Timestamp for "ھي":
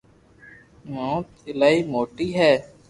2.37-2.51